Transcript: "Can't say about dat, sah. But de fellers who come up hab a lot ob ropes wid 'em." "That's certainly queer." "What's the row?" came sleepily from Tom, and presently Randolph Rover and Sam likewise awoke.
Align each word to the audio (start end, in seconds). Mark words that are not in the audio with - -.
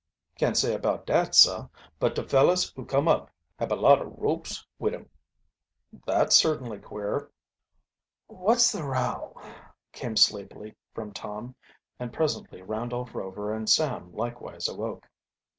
"Can't 0.35 0.57
say 0.57 0.73
about 0.73 1.05
dat, 1.05 1.35
sah. 1.35 1.67
But 1.99 2.15
de 2.15 2.27
fellers 2.27 2.71
who 2.73 2.85
come 2.87 3.07
up 3.07 3.29
hab 3.59 3.71
a 3.71 3.75
lot 3.75 4.01
ob 4.01 4.15
ropes 4.17 4.65
wid 4.79 4.95
'em." 4.95 5.07
"That's 6.07 6.35
certainly 6.35 6.79
queer." 6.79 7.29
"What's 8.25 8.71
the 8.71 8.81
row?" 8.83 9.39
came 9.91 10.15
sleepily 10.15 10.73
from 10.95 11.13
Tom, 11.13 11.53
and 11.99 12.11
presently 12.11 12.63
Randolph 12.63 13.13
Rover 13.13 13.53
and 13.53 13.69
Sam 13.69 14.11
likewise 14.11 14.67
awoke. 14.67 15.07